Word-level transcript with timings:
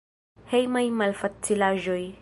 Hejmaj 0.53 0.83
malfacilaĵoj. 1.03 2.03